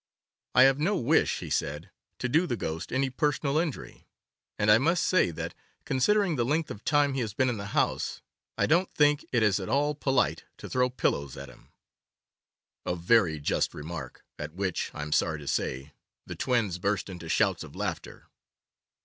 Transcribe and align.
'I 0.55 0.63
have 0.63 0.79
no 0.79 0.95
wish,' 0.97 1.41
he 1.41 1.51
said, 1.51 1.91
'to 2.17 2.27
do 2.27 2.47
the 2.47 2.57
ghost 2.57 2.91
any 2.91 3.11
personal 3.11 3.59
injury, 3.59 4.07
and 4.57 4.71
I 4.71 4.79
must 4.79 5.03
say 5.03 5.29
that, 5.29 5.53
considering 5.85 6.37
the 6.37 6.43
length 6.43 6.71
of 6.71 6.83
time 6.83 7.13
he 7.13 7.19
has 7.21 7.35
been 7.35 7.49
in 7.49 7.57
the 7.57 7.67
house, 7.77 8.19
I 8.57 8.65
don't 8.65 8.89
think 8.91 9.23
it 9.31 9.43
is 9.43 9.59
at 9.59 9.69
all 9.69 9.93
polite 9.93 10.45
to 10.57 10.67
throw 10.67 10.89
pillows 10.89 11.37
at 11.37 11.49
him'—a 11.49 12.95
very 12.95 13.39
just 13.39 13.75
remark, 13.75 14.25
at 14.39 14.55
which, 14.55 14.89
I 14.95 15.03
am 15.03 15.11
sorry 15.11 15.37
to 15.37 15.47
say, 15.47 15.93
the 16.25 16.35
twins 16.35 16.79
burst 16.79 17.07
into 17.07 17.29
shouts 17.29 17.63
of 17.63 17.75
laughter. 17.75 18.25